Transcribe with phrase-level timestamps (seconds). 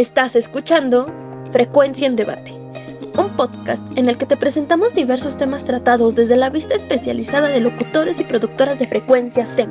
[0.00, 1.12] Estás escuchando
[1.50, 2.52] Frecuencia en Debate,
[3.18, 7.60] un podcast en el que te presentamos diversos temas tratados desde la vista especializada de
[7.60, 9.68] locutores y productoras de frecuencia SEM.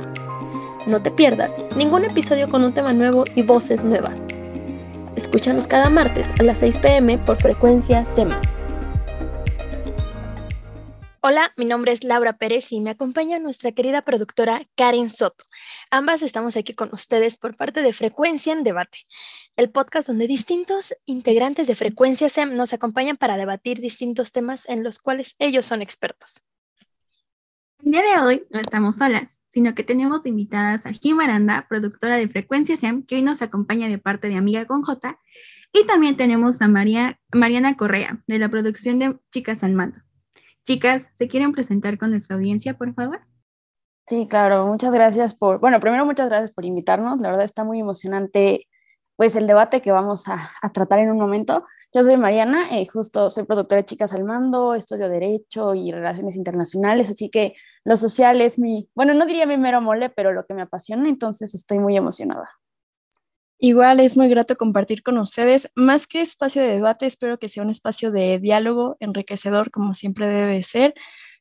[0.85, 4.13] No te pierdas ningún episodio con un tema nuevo y voces nuevas.
[5.15, 8.29] Escúchanos cada martes a las 6 pm por frecuencia SEM.
[11.21, 15.43] Hola, mi nombre es Laura Pérez y me acompaña nuestra querida productora Karen Soto.
[15.91, 18.99] Ambas estamos aquí con ustedes por parte de Frecuencia en Debate,
[19.57, 24.81] el podcast donde distintos integrantes de Frecuencia SEM nos acompañan para debatir distintos temas en
[24.81, 26.41] los cuales ellos son expertos.
[27.83, 32.15] El día de hoy no estamos solas, sino que tenemos invitadas a Jim Aranda, productora
[32.15, 35.19] de Frecuencia SEM, que hoy nos acompaña de parte de Amiga con J,
[35.73, 39.99] y también tenemos a María, Mariana Correa, de la producción de Chicas al Mando.
[40.69, 43.21] Chicas, ¿se quieren presentar con nuestra audiencia, por favor?
[44.05, 47.79] Sí, claro, muchas gracias por, bueno, primero muchas gracias por invitarnos, la verdad está muy
[47.79, 48.67] emocionante
[49.15, 51.65] pues el debate que vamos a, tratar en un momento.
[51.91, 56.35] Yo soy Mariana, eh, justo soy productora de Chicas al Mando, estudio Derecho y Relaciones
[56.35, 60.45] Internacionales, así que lo social es mi, bueno, no diría mi mero mole, pero lo
[60.45, 62.47] que me apasiona, entonces estoy muy emocionada.
[63.61, 65.69] Igual es muy grato compartir con ustedes.
[65.75, 70.27] Más que espacio de debate, espero que sea un espacio de diálogo enriquecedor, como siempre
[70.27, 70.93] debe ser.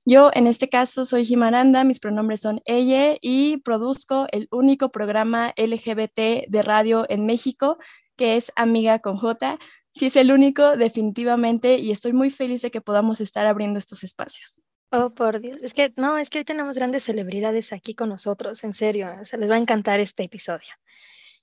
[0.04, 5.54] Yo en este caso soy Jimaranda, mis pronombres son ella y produzco el único programa
[5.56, 7.78] LGBT de radio en México,
[8.16, 9.56] que es Amiga con J.
[9.90, 14.02] Sí es el único, definitivamente, y estoy muy feliz de que podamos estar abriendo estos
[14.02, 14.60] espacios.
[14.90, 15.58] Oh, por Dios.
[15.62, 19.08] Es que no, es que hoy tenemos grandes celebridades aquí con nosotros, en serio.
[19.22, 20.74] Se les va a encantar este episodio.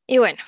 [0.07, 0.43] Y bueno,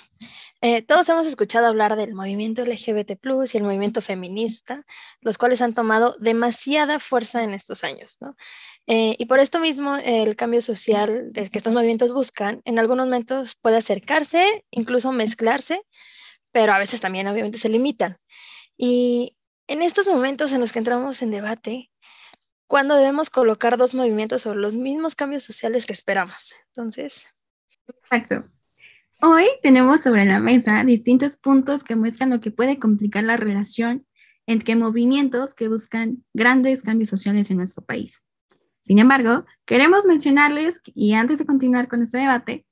[0.61, 3.11] eh, todos hemos escuchado hablar del movimiento LGBT
[3.53, 4.86] y el movimiento feminista,
[5.22, 8.36] los cuales han tomado demasiada fuerza en estos años, ¿no?
[8.88, 13.55] Eh, y por esto mismo, el cambio social que estos movimientos buscan, en algunos momentos
[13.55, 15.81] puede acercarse, incluso mezclarse,
[16.52, 18.17] pero a veces también obviamente se limitan.
[18.77, 19.36] Y
[19.67, 21.92] en estos momentos en los que entramos en debate,
[22.67, 26.55] ¿cuándo debemos colocar dos movimientos sobre los mismos cambios sociales que esperamos?
[26.67, 27.26] Entonces.
[27.87, 28.49] Exacto.
[29.20, 34.05] Hoy tenemos sobre la mesa distintos puntos que muestran lo que puede complicar la relación
[34.45, 38.26] entre movimientos que buscan grandes cambios sociales en nuestro país.
[38.80, 42.67] Sin embargo, queremos mencionarles, y antes de continuar con este debate,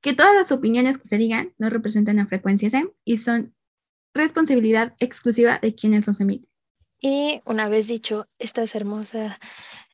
[0.00, 3.56] que todas las opiniones que se digan no representan la frecuencia SEM y son
[4.14, 6.48] responsabilidad exclusiva de quienes los emiten.
[7.00, 9.38] Y una vez dicho esta es hermosa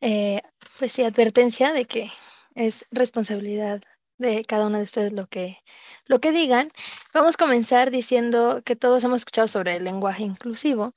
[0.03, 0.43] eh,
[0.78, 2.10] pues advertencia de que
[2.54, 3.82] es responsabilidad
[4.19, 5.58] de cada uno de ustedes lo que,
[6.06, 6.70] lo que digan.
[7.12, 10.94] Vamos a comenzar diciendo que todos hemos escuchado sobre el lenguaje inclusivo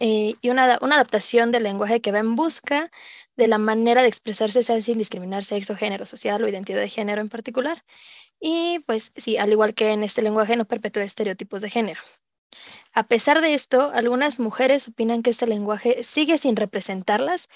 [0.00, 2.90] eh, y una, una, adaptación del lenguaje que va en busca
[3.36, 7.28] de la manera de expresarse sin discriminar sexo, género social o identidad de género en
[7.28, 7.84] particular.
[8.40, 12.00] Y pues sí, al igual que en este lenguaje no perpetúa estereotipos de género.
[12.94, 17.48] A pesar de esto, algunas mujeres opinan que este lenguaje sigue sin representarlas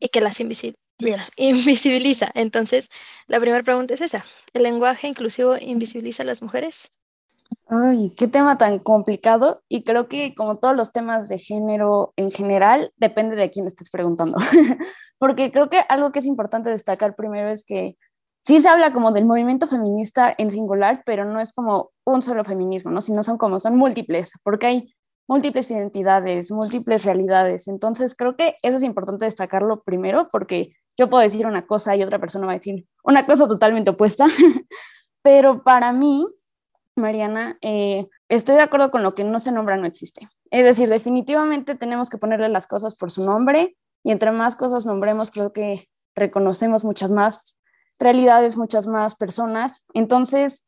[0.00, 0.85] y que las invisibiliza.
[2.34, 2.88] Entonces,
[3.26, 4.24] la primera pregunta es esa.
[4.54, 6.90] ¿El lenguaje inclusivo invisibiliza a las mujeres?
[7.68, 12.30] Ay, qué tema tan complicado y creo que como todos los temas de género en
[12.30, 14.36] general, depende de quién estés preguntando.
[15.18, 17.96] Porque creo que algo que es importante destacar primero es que
[18.42, 22.44] sí se habla como del movimiento feminista en singular, pero no es como un solo
[22.44, 23.00] feminismo, ¿no?
[23.00, 24.94] Sino son como, son múltiples, porque hay
[25.28, 27.68] múltiples identidades, múltiples realidades.
[27.68, 32.02] Entonces creo que eso es importante destacarlo primero porque yo puedo decir una cosa y
[32.02, 34.26] otra persona va a decir una cosa totalmente opuesta,
[35.22, 36.26] pero para mí,
[36.96, 40.28] Mariana, eh, estoy de acuerdo con lo que no se nombra no existe.
[40.50, 44.86] Es decir, definitivamente tenemos que ponerle las cosas por su nombre y entre más cosas
[44.86, 47.58] nombremos, creo que reconocemos muchas más
[47.98, 49.84] realidades, muchas más personas.
[49.94, 50.64] Entonces,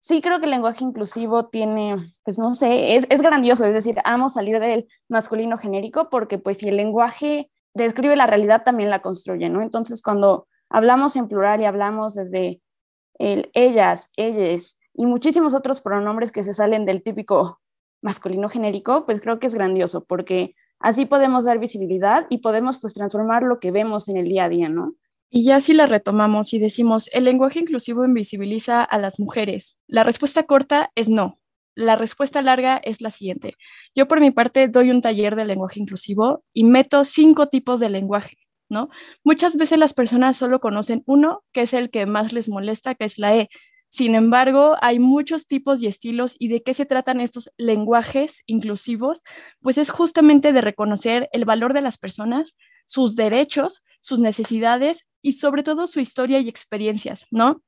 [0.00, 3.96] sí creo que el lenguaje inclusivo tiene, pues no sé, es, es grandioso, es decir,
[4.04, 9.02] amo salir del masculino genérico porque pues si el lenguaje describe la realidad, también la
[9.02, 9.62] construye, ¿no?
[9.62, 12.60] Entonces, cuando hablamos en plural y hablamos desde
[13.18, 17.60] el ellas, ellas y muchísimos otros pronombres que se salen del típico
[18.02, 22.94] masculino genérico, pues creo que es grandioso porque así podemos dar visibilidad y podemos pues
[22.94, 24.94] transformar lo que vemos en el día a día, ¿no?
[25.32, 30.02] Y ya si la retomamos y decimos, el lenguaje inclusivo invisibiliza a las mujeres, la
[30.02, 31.39] respuesta corta es no.
[31.74, 33.54] La respuesta larga es la siguiente.
[33.94, 37.88] Yo por mi parte doy un taller de lenguaje inclusivo y meto cinco tipos de
[37.88, 38.38] lenguaje,
[38.68, 38.88] ¿no?
[39.24, 43.04] Muchas veces las personas solo conocen uno, que es el que más les molesta, que
[43.04, 43.48] es la E.
[43.88, 49.22] Sin embargo, hay muchos tipos y estilos y de qué se tratan estos lenguajes inclusivos,
[49.60, 52.54] pues es justamente de reconocer el valor de las personas,
[52.86, 57.62] sus derechos, sus necesidades y sobre todo su historia y experiencias, ¿no?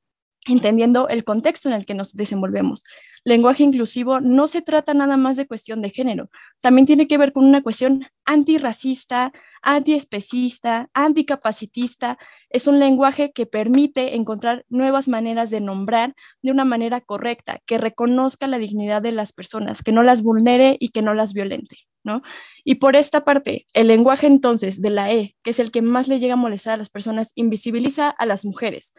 [0.47, 2.83] Entendiendo el contexto en el que nos desenvolvemos.
[3.23, 6.29] Lenguaje inclusivo no se trata nada más de cuestión de género,
[6.61, 9.31] también tiene que ver con una cuestión antirracista,
[9.61, 12.17] antiespecista, anticapacitista.
[12.49, 17.77] Es un lenguaje que permite encontrar nuevas maneras de nombrar de una manera correcta, que
[17.77, 21.77] reconozca la dignidad de las personas, que no las vulnere y que no las violente.
[22.05, 22.21] ¿No?
[22.65, 26.09] Y por esta parte, el lenguaje entonces de la E, que es el que más
[26.09, 28.93] le llega a molestar a las personas, invisibiliza a las mujeres,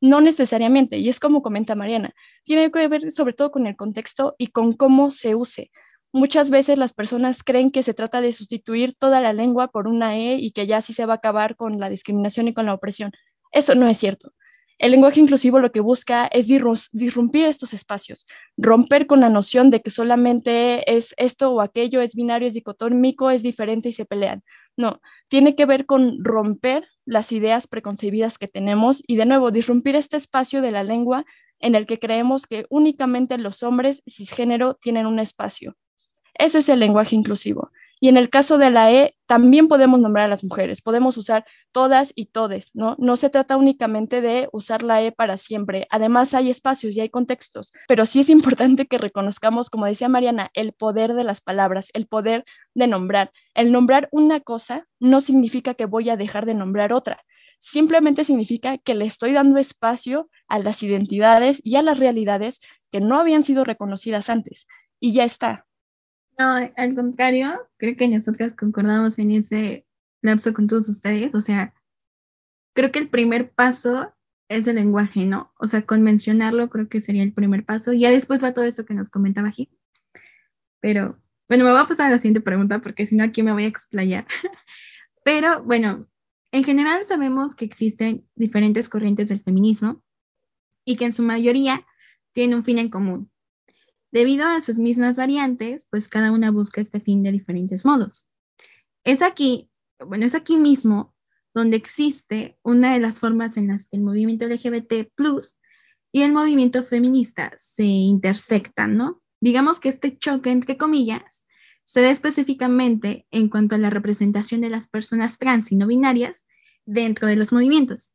[0.00, 2.14] no necesariamente, y es como comenta Mariana,
[2.44, 5.70] tiene que ver sobre todo con el contexto y con cómo se use.
[6.12, 10.16] Muchas veces las personas creen que se trata de sustituir toda la lengua por una
[10.16, 12.74] E y que ya así se va a acabar con la discriminación y con la
[12.74, 13.12] opresión.
[13.52, 14.32] Eso no es cierto.
[14.78, 18.26] El lenguaje inclusivo lo que busca es disrumpir estos espacios,
[18.58, 23.30] romper con la noción de que solamente es esto o aquello, es binario, es dicotómico,
[23.30, 24.42] es diferente y se pelean.
[24.76, 29.96] No, tiene que ver con romper las ideas preconcebidas que tenemos y de nuevo disrumpir
[29.96, 31.24] este espacio de la lengua
[31.58, 35.76] en el que creemos que únicamente los hombres cisgénero tienen un espacio.
[36.34, 37.70] Eso es el lenguaje inclusivo.
[37.98, 41.46] Y en el caso de la E, también podemos nombrar a las mujeres, podemos usar
[41.72, 42.94] todas y todes, ¿no?
[42.98, 45.86] No se trata únicamente de usar la E para siempre.
[45.90, 50.50] Además, hay espacios y hay contextos, pero sí es importante que reconozcamos, como decía Mariana,
[50.54, 52.44] el poder de las palabras, el poder
[52.74, 53.32] de nombrar.
[53.54, 57.22] El nombrar una cosa no significa que voy a dejar de nombrar otra.
[57.58, 62.60] Simplemente significa que le estoy dando espacio a las identidades y a las realidades
[62.90, 64.66] que no habían sido reconocidas antes.
[65.00, 65.65] Y ya está,
[66.38, 69.86] no, al contrario, creo que nosotras concordamos en ese
[70.22, 71.34] lapso con todos ustedes.
[71.34, 71.74] O sea,
[72.74, 74.12] creo que el primer paso
[74.48, 75.52] es el lenguaje, ¿no?
[75.58, 77.92] O sea, con mencionarlo creo que sería el primer paso.
[77.92, 79.70] Ya después va todo esto que nos comentaba aquí.
[80.80, 81.18] Pero,
[81.48, 83.64] bueno, me voy a pasar a la siguiente pregunta porque si no aquí me voy
[83.64, 84.26] a explayar.
[85.24, 86.06] Pero, bueno,
[86.52, 90.02] en general sabemos que existen diferentes corrientes del feminismo
[90.84, 91.84] y que en su mayoría
[92.32, 93.30] tienen un fin en común,
[94.12, 98.30] Debido a sus mismas variantes, pues cada una busca este fin de diferentes modos.
[99.04, 101.14] Es aquí, bueno, es aquí mismo
[101.54, 105.10] donde existe una de las formas en las que el movimiento LGBT
[106.12, 109.22] y el movimiento feminista se intersectan, ¿no?
[109.40, 111.46] Digamos que este choque, entre comillas,
[111.84, 116.46] se da específicamente en cuanto a la representación de las personas trans y no binarias
[116.84, 118.14] dentro de los movimientos.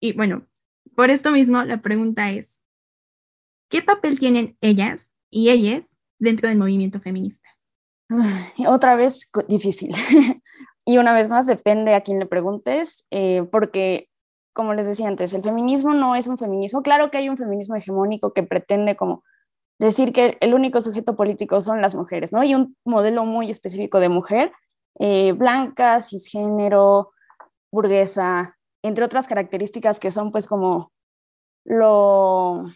[0.00, 0.46] Y bueno,
[0.94, 2.59] por esto mismo la pregunta es,
[3.70, 7.48] ¿Qué papel tienen ellas y ellas dentro del movimiento feminista?
[8.66, 9.94] Otra vez difícil.
[10.84, 14.08] y una vez más depende a quién le preguntes, eh, porque
[14.52, 16.82] como les decía antes, el feminismo no es un feminismo.
[16.82, 19.22] Claro que hay un feminismo hegemónico que pretende como
[19.78, 22.42] decir que el único sujeto político son las mujeres, ¿no?
[22.42, 24.52] Y un modelo muy específico de mujer,
[24.98, 27.12] eh, blanca, cisgénero,
[27.70, 30.92] burguesa, entre otras características que son pues como
[31.64, 32.66] lo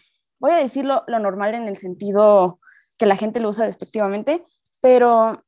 [0.45, 2.59] voy a decirlo lo normal en el sentido
[2.99, 4.45] que la gente lo usa despectivamente,
[4.79, 5.41] pero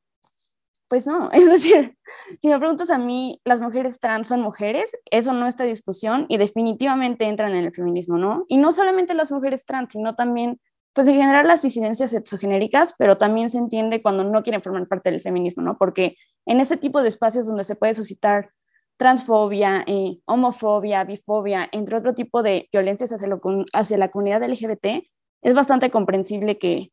[0.88, 1.95] pues no, es decir,
[2.41, 6.38] si me preguntas a mí, las mujeres trans son mujeres, eso no está discusión y
[6.38, 8.45] definitivamente entran en el feminismo, ¿no?
[8.47, 10.59] Y no solamente las mujeres trans, sino también,
[10.94, 15.11] pues en general las disidencias exogenéricas, pero también se entiende cuando no quieren formar parte
[15.11, 15.77] del feminismo, ¿no?
[15.77, 16.15] Porque
[16.47, 18.49] en ese tipo de espacios donde se puede suscitar
[18.97, 25.07] transfobia, eh, homofobia, bifobia, entre otro tipo de violencias hacia, la comunidad LGBT,
[25.44, 26.91] es bastante comprensible que,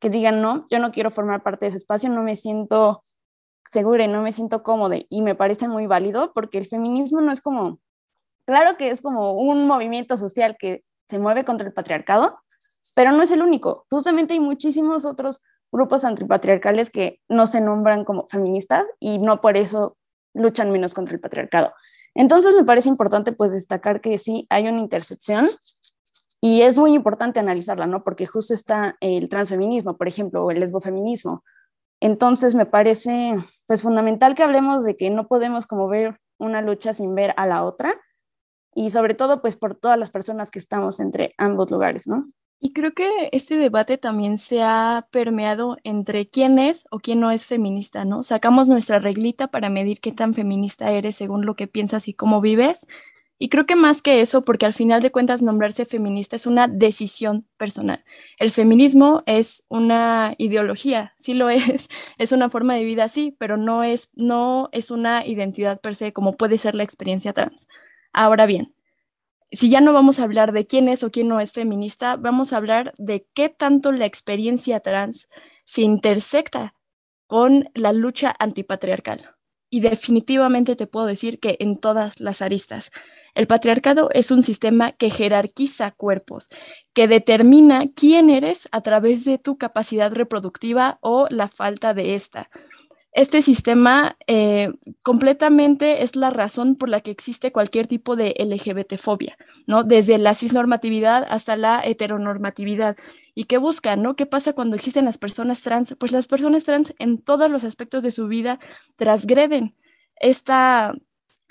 [0.00, 3.02] que digan, no, yo no quiero formar parte de ese espacio, no me siento
[3.70, 7.32] segura y no me siento cómoda y me parece muy válido porque el feminismo no
[7.32, 7.80] es como,
[8.46, 12.38] claro que es como un movimiento social que se mueve contra el patriarcado,
[12.94, 13.86] pero no es el único.
[13.90, 15.40] Justamente hay muchísimos otros
[15.72, 19.96] grupos antipatriarcales que no se nombran como feministas y no por eso
[20.34, 21.72] luchan menos contra el patriarcado.
[22.14, 25.48] Entonces me parece importante pues destacar que sí hay una intersección
[26.40, 28.04] y es muy importante analizarla, ¿no?
[28.04, 31.42] Porque justo está el transfeminismo, por ejemplo, o el lesbofeminismo.
[32.00, 33.34] Entonces me parece
[33.66, 37.46] pues fundamental que hablemos de que no podemos como ver una lucha sin ver a
[37.46, 37.94] la otra
[38.74, 42.28] y sobre todo pues por todas las personas que estamos entre ambos lugares, ¿no?
[42.66, 47.30] Y creo que este debate también se ha permeado entre quién es o quién no
[47.30, 48.22] es feminista, ¿no?
[48.22, 52.40] Sacamos nuestra reglita para medir qué tan feminista eres según lo que piensas y cómo
[52.40, 52.86] vives.
[53.38, 56.66] Y creo que más que eso, porque al final de cuentas nombrarse feminista es una
[56.66, 58.02] decisión personal.
[58.38, 63.58] El feminismo es una ideología, sí lo es, es una forma de vida, sí, pero
[63.58, 67.68] no es, no es una identidad per se como puede ser la experiencia trans.
[68.14, 68.72] Ahora bien,
[69.54, 72.52] si ya no vamos a hablar de quién es o quién no es feminista, vamos
[72.52, 75.28] a hablar de qué tanto la experiencia trans
[75.64, 76.74] se intersecta
[77.26, 79.30] con la lucha antipatriarcal.
[79.70, 82.90] Y definitivamente te puedo decir que en todas las aristas.
[83.34, 86.48] El patriarcado es un sistema que jerarquiza cuerpos,
[86.92, 92.50] que determina quién eres a través de tu capacidad reproductiva o la falta de esta.
[93.14, 99.38] Este sistema eh, completamente es la razón por la que existe cualquier tipo de LGBTfobia,
[99.68, 99.84] ¿no?
[99.84, 102.96] Desde la cisnormatividad hasta la heteronormatividad.
[103.32, 104.16] ¿Y qué buscan, no?
[104.16, 105.94] ¿Qué pasa cuando existen las personas trans?
[105.96, 108.58] Pues las personas trans en todos los aspectos de su vida
[108.96, 109.76] transgreden
[110.16, 110.92] esta,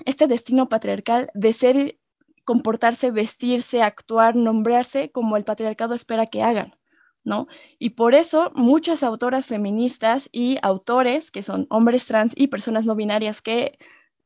[0.05, 1.97] este destino patriarcal de ser,
[2.43, 6.75] comportarse, vestirse, actuar, nombrarse como el patriarcado espera que hagan.
[7.23, 7.47] ¿No?
[7.79, 12.95] Y por eso muchas autoras feministas y autores, que son hombres trans y personas no
[12.95, 13.77] binarias que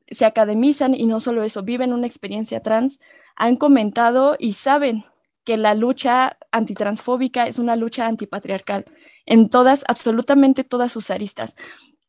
[0.09, 2.99] se academizan y no solo eso, viven una experiencia trans,
[3.35, 5.05] han comentado y saben
[5.43, 8.85] que la lucha antitransfóbica es una lucha antipatriarcal
[9.25, 11.55] en todas, absolutamente todas sus aristas.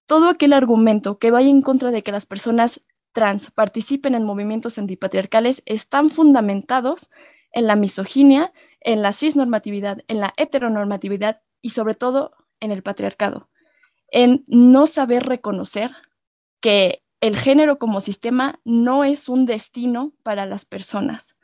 [0.07, 2.81] Todo aquel argumento que vaya en contra de que las personas
[3.13, 7.11] trans participen en movimientos antipatriarcales están fundamentados
[7.53, 13.49] en la misoginia, en la cisnormatividad, en la heteronormatividad y sobre todo en el patriarcado,
[14.11, 15.91] en no saber reconocer
[16.61, 21.37] que el género como sistema no es un destino para las personas,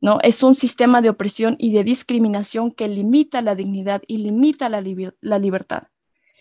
[0.00, 0.18] ¿no?
[0.22, 4.82] Es un sistema de opresión y de discriminación que limita la dignidad y limita la,
[5.20, 5.84] la libertad.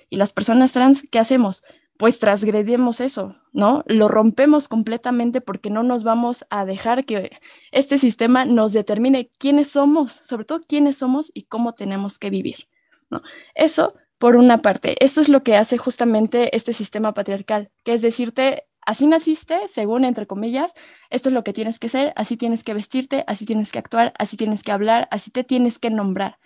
[0.10, 1.64] Y las personas trans, ¿qué hacemos?
[1.98, 3.84] Pues transgredimos eso, ¿no?
[3.88, 7.38] Lo rompemos completamente porque no nos vamos a dejar que
[7.72, 12.68] este sistema nos determine quiénes somos, sobre todo quiénes somos y cómo tenemos que vivir,
[13.10, 13.22] ¿no?
[13.54, 18.02] Eso por una parte, eso es lo que hace justamente este sistema patriarcal, que es
[18.02, 20.74] decirte, así naciste, según entre comillas,
[21.10, 24.14] esto es lo que tienes que ser, así tienes que vestirte, así tienes que actuar,
[24.18, 26.40] así tienes que hablar, así te tienes que nombrar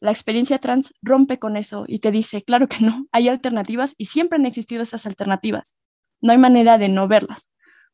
[0.00, 4.06] la experiencia trans rompe con eso y te dice, claro que no, hay alternativas y
[4.06, 5.76] siempre han existido esas alternativas.
[6.20, 7.48] No hay manera de no verlas.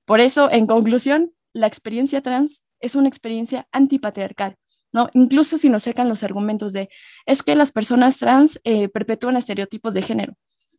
[0.05, 4.57] Por eso, en conclusión, la experiencia trans es una experiencia antipatriarcal,
[4.93, 5.09] ¿no?
[5.15, 6.91] Incluso si nos sacan los argumentos de,
[7.25, 10.35] es que las personas trans eh, perpetúan estereotipos de género.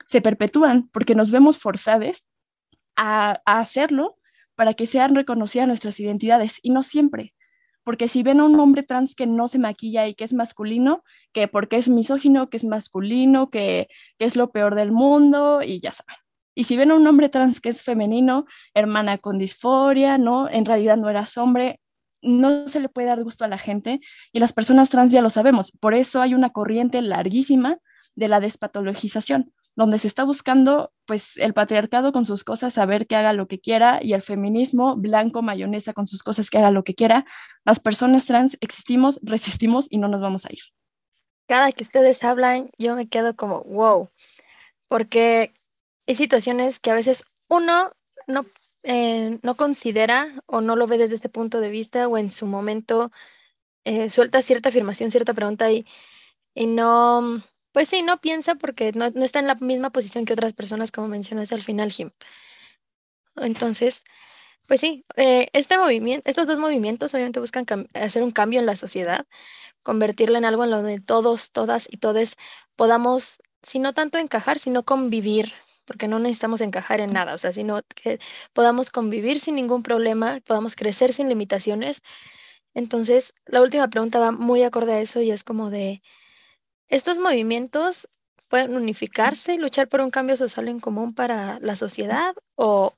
[0.05, 2.25] Se perpetúan porque nos vemos forzadas
[2.96, 4.17] a hacerlo
[4.55, 7.34] para que sean reconocidas nuestras identidades y no siempre
[7.85, 11.03] porque si ven a un hombre trans que no se maquilla y que es masculino,
[11.31, 13.87] que porque es misógino, que es masculino, que,
[14.17, 16.15] es lo peor del mundo y ya saben.
[16.55, 20.49] Y si ven a un hombre trans que es femenino, hermana con disforia, ¿no?
[20.49, 21.79] En realidad no eras hombre,
[22.23, 24.01] no se le puede dar gusto a la gente
[24.33, 25.71] y las personas trans ya lo sabemos.
[25.79, 27.77] Por eso hay una corriente larguísima
[28.15, 33.15] de la despatologización donde se está buscando pues el patriarcado con sus cosas, saber que
[33.15, 36.84] haga lo que quiera, y el feminismo blanco, mayonesa con sus cosas, que haga lo
[36.84, 37.25] que quiera.
[37.63, 40.63] Las personas trans existimos, resistimos y no nos vamos a ir.
[41.48, 44.10] Cada que ustedes hablan, yo me quedo como, wow,
[44.88, 45.53] porque
[46.08, 47.91] hay situaciones que a veces uno
[48.27, 48.46] no,
[48.84, 52.48] eh, no considera o no lo ve desde ese punto de vista o en su
[52.48, 53.12] momento
[53.84, 55.86] eh, suelta cierta afirmación, cierta pregunta y,
[56.55, 57.44] y no
[57.75, 61.10] pues sí, no piensa porque no, está en la misma posición que otras personas, como
[61.10, 62.12] mencionaste al final, Jim.
[63.36, 64.05] Entonces,
[64.65, 68.77] pues sí, eh, este movimiento, estos dos movimientos obviamente buscan hacer un cambio en la
[68.77, 69.27] sociedad,
[69.84, 72.38] convertirla en algo en donde todos, todas y todes
[72.77, 75.51] podamos, si no tanto encajar, sino convivir,
[75.84, 78.20] porque no necesitamos encajar en nada, o sea, sino que
[78.53, 82.01] podamos convivir sin ningún problema, podamos crecer sin limitaciones.
[82.74, 86.01] Entonces, la última pregunta va muy acorde a eso y es como de,
[86.89, 88.07] estos movimientos
[88.49, 92.93] pueden unificarse y luchar por un cambio social en común para la sociedad o,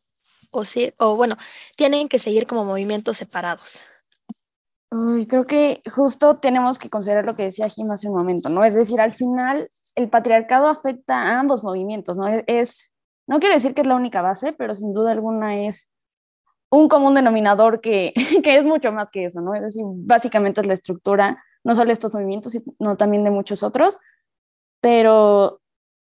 [0.52, 1.36] o, sí, o bueno,
[1.76, 3.84] tienen que seguir como movimientos separados.
[5.28, 8.64] creo que justo tenemos que considerar lo que decía Jim hace un momento, ¿no?
[8.64, 12.28] Es decir, al final el patriarcado afecta a ambos movimientos, ¿no?
[12.48, 12.92] Es,
[13.26, 15.90] no quiero decir que es la única base, pero sin duda alguna es
[16.70, 18.14] un común denominador que,
[18.44, 19.56] que es mucho más que eso, ¿no?
[19.56, 24.00] Es decir, básicamente es la estructura no solo estos movimientos, sino también de muchos otros,
[24.80, 25.60] pero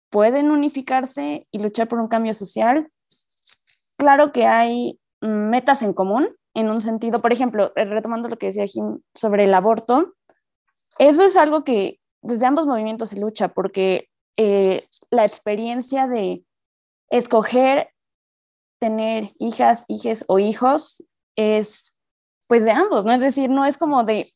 [0.08, 2.90] pueden unificarse y luchar por un cambio social.
[3.98, 8.46] Claro que hay metas en común, en un sentido, por ejemplo, eh, retomando lo que
[8.46, 10.14] decía Jim sobre el aborto,
[10.98, 16.42] eso es algo que desde ambos movimientos se lucha, porque eh, la experiencia de
[17.10, 17.90] escoger
[18.80, 21.04] tener hijas, hijes o hijos
[21.36, 21.94] es
[22.48, 23.12] pues de ambos, ¿no?
[23.12, 24.26] Es decir, no es como de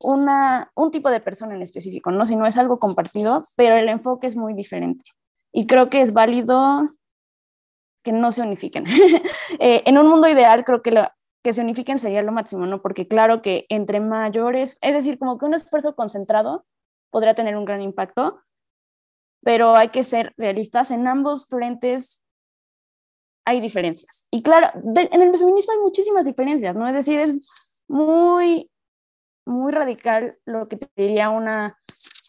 [0.00, 2.26] una, un tipo de persona en específico, ¿no?
[2.26, 5.04] Si no es algo compartido, pero el enfoque es muy diferente.
[5.52, 6.88] Y creo que es válido
[8.02, 8.84] que no se unifiquen.
[9.58, 11.08] Eh, en un mundo ideal, creo que, lo,
[11.42, 12.80] que se unifiquen sería lo máximo, ¿no?
[12.80, 16.64] Porque claro que entre mayores, es decir, como que un esfuerzo concentrado
[17.10, 18.40] podría tener un gran impacto,
[19.42, 20.90] pero hay que ser realistas.
[20.90, 22.22] En ambos frentes
[23.44, 24.26] hay diferencias.
[24.30, 26.86] Y claro, en el feminismo hay muchísimas diferencias, ¿no?
[26.86, 28.70] Es decir, es muy,
[29.44, 31.78] muy radical lo que te diría una,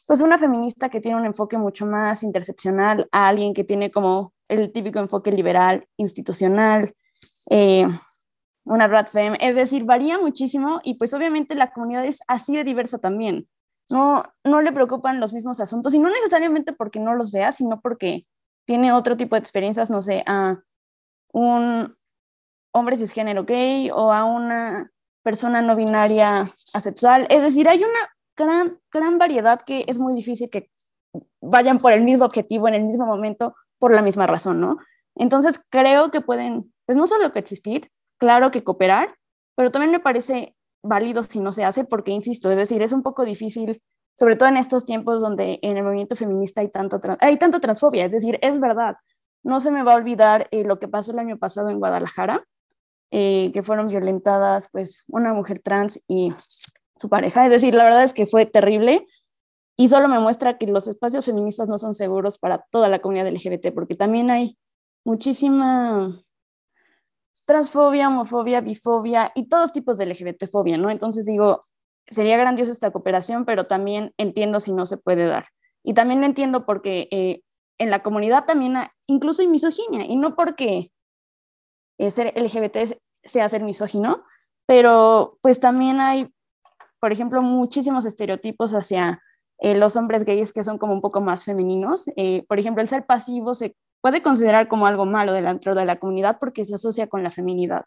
[0.08, 4.34] pues una feminista que tiene un enfoque mucho más interseccional a alguien que tiene como
[4.48, 6.94] el típico enfoque liberal, institucional,
[7.50, 7.86] eh,
[8.64, 12.64] una rat femme, es decir, varía muchísimo y pues obviamente la comunidad es así de
[12.64, 13.48] diversa también.
[13.90, 17.82] No, no le preocupan los mismos asuntos y no necesariamente porque no los vea, sino
[17.82, 18.26] porque
[18.66, 20.60] tiene otro tipo de experiencias, no sé, a
[21.34, 21.98] un
[22.72, 24.92] hombre cisgénero gay o a una
[25.24, 27.28] persona no binaria asexual.
[27.30, 30.70] Es decir, hay una gran, gran variedad que es muy difícil que
[31.42, 34.78] vayan por el mismo objetivo en el mismo momento por la misma razón, ¿no?
[35.16, 39.16] Entonces creo que pueden, pues no solo que existir, claro que cooperar,
[39.56, 43.04] pero también me parece válido si no se hace porque, insisto, es decir, es un
[43.04, 43.82] poco difícil,
[44.16, 48.06] sobre todo en estos tiempos donde en el movimiento feminista hay, tanto, hay tanta transfobia,
[48.06, 48.98] es decir, es verdad,
[49.44, 52.44] no se me va a olvidar eh, lo que pasó el año pasado en Guadalajara,
[53.12, 56.34] eh, que fueron violentadas pues una mujer trans y
[56.96, 59.06] su pareja, es decir, la verdad es que fue terrible
[59.76, 63.28] y solo me muestra que los espacios feministas no son seguros para toda la comunidad
[63.28, 64.58] LGBT, porque también hay
[65.04, 66.24] muchísima
[67.46, 70.90] transfobia, homofobia, bifobia y todos tipos de LGBTfobia, ¿no?
[70.90, 71.60] Entonces digo,
[72.08, 75.48] sería grandioso esta cooperación, pero también entiendo si no se puede dar.
[75.84, 77.42] Y también entiendo porque eh,
[77.80, 78.76] en la comunidad también
[79.08, 80.92] incluso hay misoginia, y no porque
[82.10, 84.24] ser LGBT sea ser misógino,
[84.66, 86.34] pero pues también hay,
[87.00, 89.22] por ejemplo, muchísimos estereotipos hacia
[89.60, 92.06] eh, los hombres gays que son como un poco más femeninos.
[92.48, 96.40] por ejemplo, el ser pasivo se puede considerar como algo malo dentro de la comunidad
[96.40, 97.86] porque se asocia con la feminidad.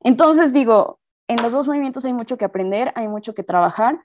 [0.00, 4.04] Entonces digo, en los dos movimientos hay mucho que aprender, hay mucho que trabajar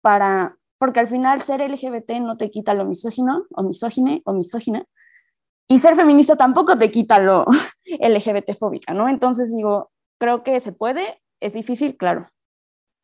[0.00, 4.84] para, porque al final ser LGBT no te quita lo misógino o misógine o misógina,
[5.68, 7.44] y ser feminista tampoco te quita lo
[8.00, 9.08] LGBT fóbica, ¿no?
[9.08, 12.28] Entonces digo, creo que se puede, es difícil, claro.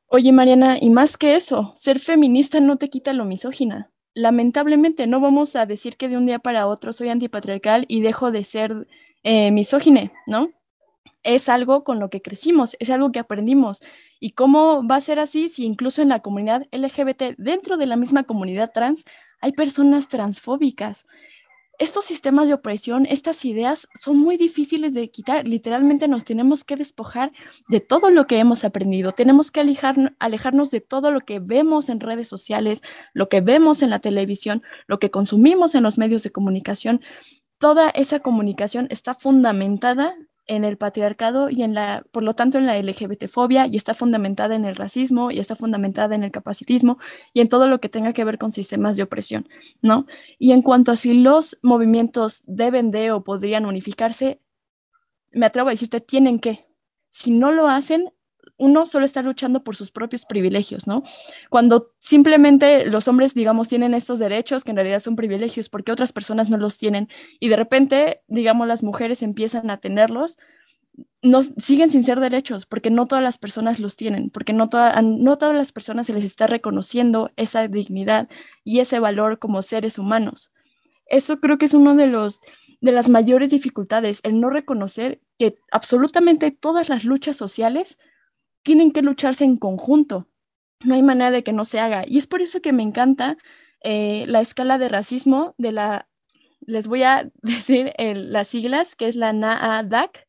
[0.06, 5.20] Oye, Mariana, y más que eso, ser feminista no te quita lo misógina lamentablemente no
[5.20, 8.88] vamos a decir que de un día para otro soy antipatriarcal y dejo de ser
[9.22, 10.50] eh, misógine, ¿no?
[11.22, 13.80] Es algo con lo que crecimos, es algo que aprendimos.
[14.20, 17.96] ¿Y cómo va a ser así si incluso en la comunidad LGBT, dentro de la
[17.96, 19.04] misma comunidad trans,
[19.40, 21.06] hay personas transfóbicas?
[21.78, 25.46] Estos sistemas de opresión, estas ideas son muy difíciles de quitar.
[25.46, 27.30] Literalmente nos tenemos que despojar
[27.68, 29.12] de todo lo que hemos aprendido.
[29.12, 29.60] Tenemos que
[30.18, 32.82] alejarnos de todo lo que vemos en redes sociales,
[33.14, 37.00] lo que vemos en la televisión, lo que consumimos en los medios de comunicación.
[37.58, 40.16] Toda esa comunicación está fundamentada
[40.48, 44.56] en el patriarcado y en la, por lo tanto, en la LGBTfobia y está fundamentada
[44.56, 46.98] en el racismo y está fundamentada en el capacitismo
[47.32, 49.48] y en todo lo que tenga que ver con sistemas de opresión,
[49.82, 50.06] ¿no?
[50.38, 54.40] Y en cuanto a si los movimientos deben de o podrían unificarse,
[55.30, 56.66] me atrevo a decirte, tienen que.
[57.10, 58.12] Si no lo hacen,
[58.58, 61.02] uno solo está luchando por sus propios privilegios, ¿no?
[61.48, 66.12] Cuando simplemente los hombres, digamos, tienen estos derechos que en realidad son privilegios porque otras
[66.12, 67.08] personas no los tienen
[67.40, 70.38] y de repente, digamos, las mujeres empiezan a tenerlos,
[71.22, 74.68] no, siguen sin ser derechos porque no todas las personas los tienen, porque no,
[75.02, 78.28] no todas las personas se les está reconociendo esa dignidad
[78.64, 80.50] y ese valor como seres humanos.
[81.06, 82.40] Eso creo que es uno de los
[82.80, 87.98] de las mayores dificultades, el no reconocer que absolutamente todas las luchas sociales
[88.68, 90.28] tienen que lucharse en conjunto.
[90.84, 92.04] No hay manera de que no se haga.
[92.06, 93.38] Y es por eso que me encanta
[93.80, 96.06] eh, la escala de racismo de la,
[96.60, 100.28] les voy a decir las siglas, que es la NAADAC,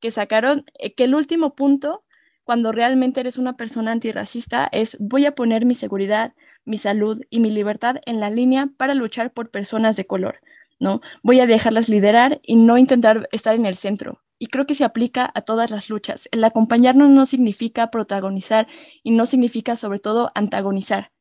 [0.00, 2.02] que sacaron, eh, que el último punto,
[2.42, 7.38] cuando realmente eres una persona antirracista, es voy a poner mi seguridad, mi salud y
[7.38, 10.40] mi libertad en la línea para luchar por personas de color.
[10.80, 11.02] ¿no?
[11.22, 14.84] Voy a dejarlas liderar y no intentar estar en el centro y creo que se
[14.84, 16.28] aplica a todas las luchas.
[16.32, 18.66] El acompañarnos no significa protagonizar
[19.02, 21.12] y no significa sobre todo antagonizar,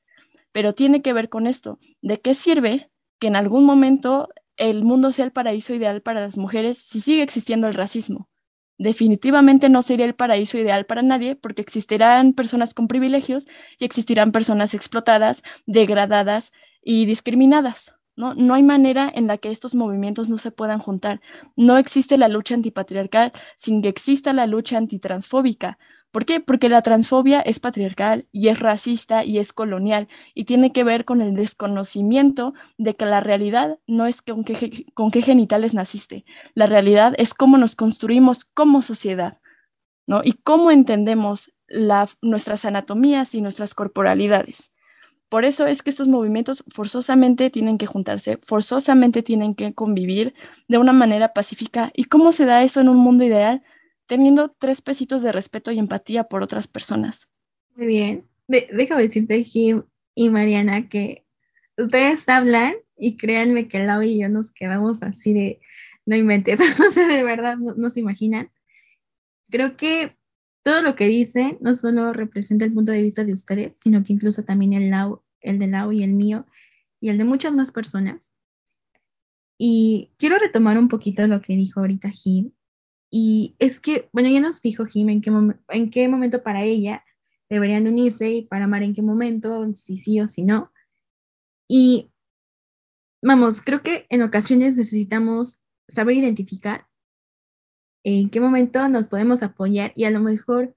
[0.51, 1.79] pero tiene que ver con esto.
[2.01, 6.37] ¿De qué sirve que en algún momento el mundo sea el paraíso ideal para las
[6.37, 8.29] mujeres si sigue existiendo el racismo?
[8.77, 13.47] Definitivamente no sería el paraíso ideal para nadie porque existirán personas con privilegios
[13.79, 16.51] y existirán personas explotadas, degradadas
[16.83, 17.94] y discriminadas.
[18.15, 18.53] ¿No?
[18.53, 21.21] hay manera en la que estos movimientos no se puedan juntar.
[21.55, 25.77] No existe la lucha antipatriarcal sin que exista la lucha antitransfóbica.
[26.11, 26.39] ¿Por qué?
[26.39, 31.03] Porque la transfobia es patriarcal y es racista y es colonial y tiene que ver
[31.03, 36.23] con el desconocimiento de que la realidad no es con qué, con qué genitales naciste.
[36.53, 39.39] La realidad es cómo nos construimos como sociedad,
[40.07, 40.21] ¿no?
[40.23, 41.51] Y cómo entendemos
[42.21, 44.71] nuestras anatomías y nuestras corporalidades.
[45.29, 50.33] Por eso es que estos movimientos forzosamente tienen que juntarse, forzosamente tienen que convivir
[50.67, 51.91] de una manera pacífica.
[51.95, 53.63] ¿Y cómo se da eso en un mundo ideal?
[54.05, 57.29] Teniendo tres pesitos de respeto y empatía por otras personas.
[57.75, 58.25] Muy bien.
[58.47, 59.83] déjame decirte, Jim
[60.13, 61.25] y Mariana, que
[61.77, 65.59] ustedes hablan y créanme que Lau y yo nos quedamos así de,
[66.05, 68.51] no inventes, no sé, de verdad, no, se imaginan.
[69.49, 70.15] Creo que
[70.65, 74.13] todo lo que dicen no solo representa el punto de vista de ustedes, sino que
[74.13, 76.47] incluso también el, Lau, el de Lau y el mío
[76.99, 78.33] y el de muchas más personas.
[79.59, 82.51] Y quiero retomar un poquito lo que dijo ahorita Jim.
[83.11, 85.31] Y es que, bueno, ya nos dijo Jim en qué,
[85.69, 87.05] en qué momento para ella
[87.47, 90.71] deberían unirse y para amar en qué momento, si sí o si no.
[91.69, 92.09] Y
[93.21, 96.87] vamos, creo que en ocasiones necesitamos saber identificar
[98.05, 100.75] en qué momento nos podemos apoyar y a lo mejor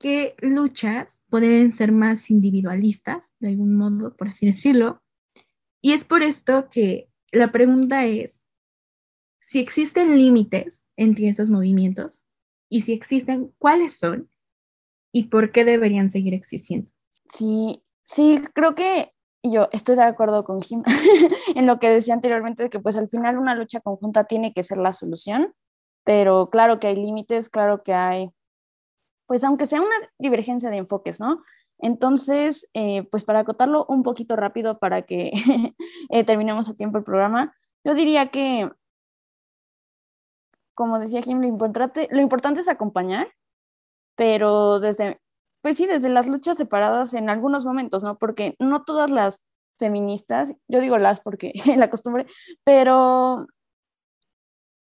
[0.00, 5.00] qué luchas pueden ser más individualistas, de algún modo, por así decirlo.
[5.80, 8.48] Y es por esto que la pregunta es,
[9.40, 12.26] si existen límites entre esos movimientos
[12.68, 14.28] y si existen, ¿cuáles son
[15.12, 16.90] y por qué deberían seguir existiendo?
[17.26, 19.12] Sí, sí, creo que
[19.44, 20.82] yo estoy de acuerdo con Jim
[21.54, 24.64] en lo que decía anteriormente, de que pues al final una lucha conjunta tiene que
[24.64, 25.54] ser la solución
[26.04, 28.30] pero claro que hay límites, claro que hay,
[29.26, 31.42] pues aunque sea una divergencia de enfoques, ¿no?
[31.78, 35.32] Entonces, eh, pues para acotarlo un poquito rápido para que
[36.10, 38.70] eh, terminemos a tiempo el programa, yo diría que,
[40.74, 43.28] como decía Jim, lo importante, lo importante es acompañar,
[44.16, 45.20] pero desde,
[45.62, 48.18] pues sí, desde las luchas separadas en algunos momentos, ¿no?
[48.18, 49.44] Porque no todas las
[49.78, 52.26] feministas, yo digo las porque la costumbre,
[52.64, 53.46] pero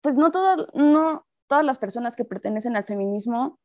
[0.07, 0.31] pues no,
[0.73, 3.59] no todas las personas que pertenecen al feminismo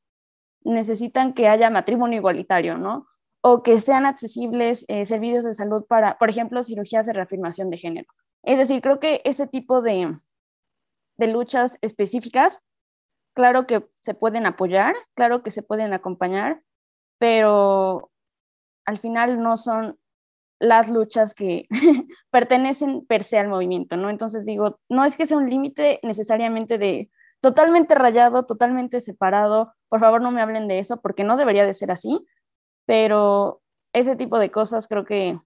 [0.64, 3.06] necesitan que haya matrimonio igualitario, ¿no?
[3.42, 7.76] O que sean accesibles eh, servicios de salud para, por ejemplo, cirugías de reafirmación de
[7.76, 8.12] género.
[8.42, 10.16] Es decir, creo que ese tipo de,
[11.16, 12.60] de luchas específicas,
[13.36, 16.64] claro que se pueden apoyar, claro que se pueden acompañar,
[17.18, 18.10] pero
[18.84, 19.96] al final no son
[20.62, 21.66] las luchas que
[22.30, 24.10] pertenecen per se al movimiento, ¿no?
[24.10, 29.98] Entonces digo, no es que sea un límite necesariamente de totalmente rayado, totalmente separado, por
[29.98, 32.24] favor no me hablen de eso porque no debería de ser así,
[32.86, 33.60] pero
[33.92, 35.36] ese tipo de cosas creo que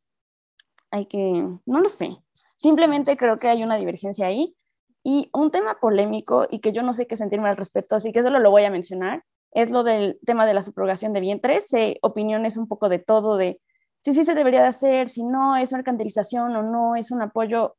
[0.91, 2.19] hay que, no lo sé,
[2.57, 4.55] simplemente creo que hay una divergencia ahí
[5.03, 8.23] y un tema polémico y que yo no sé qué sentirme al respecto, así que
[8.23, 11.97] solo lo voy a mencionar, es lo del tema de la subrogación de vientres, sé
[12.03, 13.63] opiniones un poco de todo, de
[14.07, 17.77] si sí se debería de hacer, si no es mercantilización o no es un apoyo.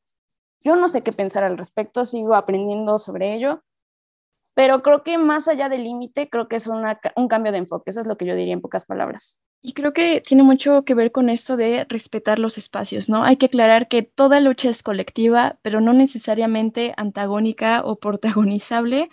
[0.60, 3.64] Yo no sé qué pensar al respecto, sigo aprendiendo sobre ello,
[4.54, 8.02] pero creo que más allá del límite, creo que es un cambio de enfoque, eso
[8.02, 9.40] es lo que yo diría en pocas palabras.
[9.62, 13.24] Y creo que tiene mucho que ver con esto de respetar los espacios, ¿no?
[13.24, 19.10] Hay que aclarar que toda lucha es colectiva, pero no necesariamente antagónica o protagonizable.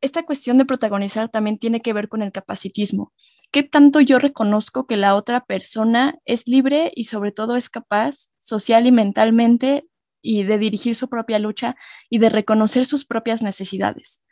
[0.00, 3.12] Esta cuestión de protagonizar también tiene que ver con el capacitismo
[3.56, 8.26] qué tanto yo reconozco que la otra persona es libre y sobre todo es capaz
[8.36, 9.86] social y mentalmente
[10.20, 11.74] y de dirigir su propia lucha
[12.10, 14.22] y de reconocer sus propias necesidades.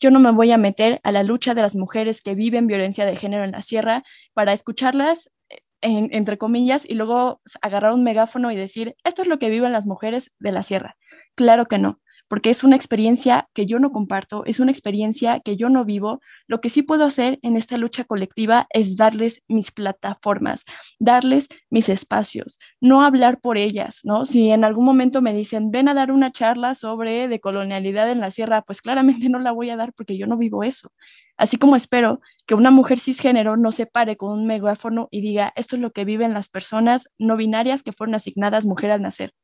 [0.00, 3.06] Yo no me voy a meter a la lucha de las mujeres que viven violencia
[3.06, 4.02] de género en la sierra
[4.34, 9.38] para escucharlas, eh, entre comillas, y luego agarrar un megáfono y decir, esto es lo
[9.38, 10.96] que viven las mujeres de la sierra.
[11.36, 12.01] Claro que no
[12.32, 16.22] porque es una experiencia que yo no comparto, es una experiencia que yo no vivo.
[16.46, 20.64] Lo que sí puedo hacer en esta lucha colectiva es darles mis plataformas,
[20.98, 24.24] darles mis espacios, no hablar por ellas, ¿no?
[24.24, 28.30] Si en algún momento me dicen, ven a dar una charla sobre decolonialidad en la
[28.30, 30.90] sierra, pues claramente no la voy a dar porque yo no vivo eso.
[31.36, 35.52] Así como espero que una mujer cisgénero no se pare con un megáfono y diga,
[35.54, 39.34] esto es lo que viven las personas no binarias que fueron asignadas mujer al nacer,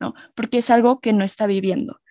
[0.00, 0.14] ¿no?
[0.34, 2.01] Porque es algo que no está viviendo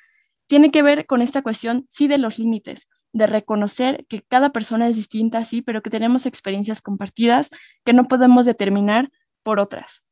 [0.51, 4.89] tiene que ver con esta cuestión, sí, de los límites, de reconocer que cada persona
[4.89, 7.49] es distinta, sí, pero que tenemos experiencias compartidas
[7.85, 9.11] que no podemos determinar
[9.43, 10.03] por otras.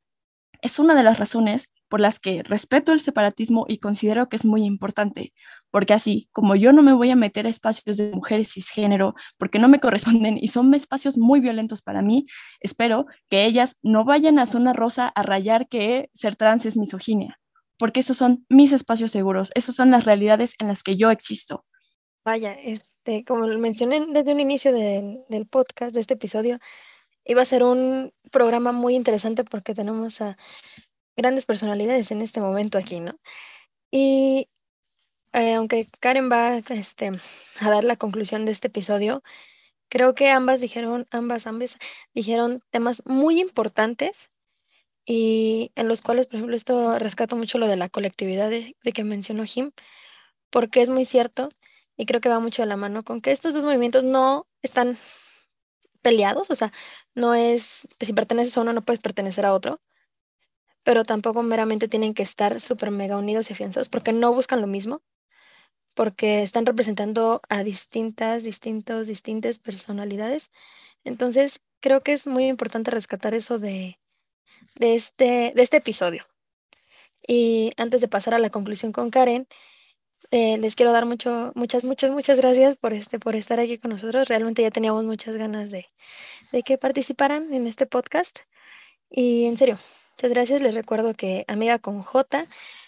[0.62, 4.46] Es una de las razones por las que respeto el separatismo y considero que es
[4.46, 5.34] muy importante,
[5.72, 9.60] porque así como yo no me voy a meter a espacios de mujeres cisgénero porque
[9.60, 12.28] no me corresponden y son espacios muy violentos para mí,
[12.62, 17.40] espero que ellas no vayan a zona rosa a rayar que ser trans es misoginia
[17.80, 21.66] porque esos son mis espacios seguros, esas son las realidades en las que yo existo.
[22.26, 26.60] Vaya, este, como mencioné desde un inicio del, del podcast, de este episodio,
[27.26, 30.38] iba a ser un programa muy interesante porque tenemos a
[31.16, 33.18] grandes personalidades en este momento aquí, ¿no?
[33.92, 34.50] Y
[35.34, 37.12] eh, aunque Karen va este,
[37.60, 39.24] a dar la conclusión de este episodio,
[39.90, 41.78] creo que ambas dijeron, ambas, ambas
[42.14, 44.30] dijeron temas muy importantes
[45.12, 48.92] y en los cuales, por ejemplo, esto rescato mucho lo de la colectividad de, de
[48.92, 49.72] que mencionó Jim,
[50.52, 51.50] porque es muy cierto
[51.98, 55.00] y creo que va mucho a la mano con que estos dos movimientos no están
[56.04, 56.72] peleados, o sea,
[57.16, 59.82] no es, si perteneces a uno no puedes pertenecer a otro,
[60.84, 64.68] pero tampoco meramente tienen que estar súper mega unidos y afianzados porque no buscan lo
[64.68, 65.02] mismo,
[65.96, 70.52] porque están representando a distintas, distintos, distintas personalidades.
[71.04, 73.98] Entonces, creo que es muy importante rescatar eso de,
[74.76, 76.26] de, este, de este episodio.
[77.28, 79.48] Y antes de pasar a la conclusión con Karen,
[80.32, 83.92] eh, les quiero dar mucho, muchas, muchas, muchas gracias por, este, por estar aquí con
[83.92, 84.28] nosotros.
[84.28, 85.88] Realmente ya teníamos muchas ganas de,
[86.52, 88.40] de que participaran en este podcast.
[89.10, 89.80] Y en serio,
[90.14, 90.62] muchas gracias.
[90.62, 92.48] Les recuerdo que Amiga con J,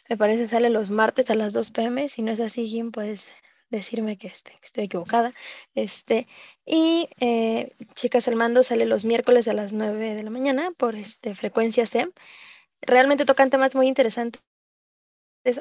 [0.10, 2.10] me parece sale los martes a las 2 pm.
[2.10, 3.31] Si no es así, Jim, puedes
[3.71, 5.34] decirme que, este, estoy equivocada.
[5.73, 6.27] Este,
[6.65, 10.95] y eh, Chicas al Mando sale los miércoles a las 9 de la mañana por
[10.95, 12.12] este, frecuencia SEM.
[12.81, 14.41] Realmente tocan temas muy interesantes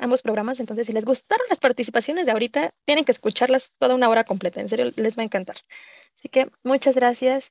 [0.01, 4.09] ambos programas, entonces si les gustaron las participaciones de ahorita, tienen que escucharlas toda una
[4.09, 5.57] hora completa, en serio les va a encantar.
[6.17, 7.51] Así que muchas gracias.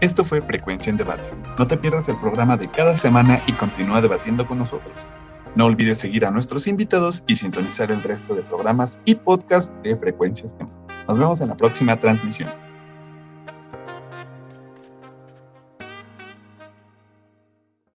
[0.00, 1.22] Esto fue Frecuencia en Debate.
[1.58, 5.08] No te pierdas el programa de cada semana y continúa debatiendo con nosotros.
[5.54, 9.94] No olvides seguir a nuestros invitados y sintonizar el resto de programas y podcasts de
[9.96, 10.56] Frecuencias
[11.06, 12.48] Nos vemos en la próxima transmisión.